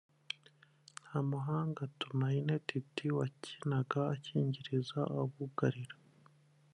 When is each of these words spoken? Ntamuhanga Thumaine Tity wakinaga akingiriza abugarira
Ntamuhanga 1.05 1.81
Thumaine 1.99 2.53
Tity 2.67 3.07
wakinaga 3.17 3.99
akingiriza 4.15 4.99
abugarira 5.21 5.95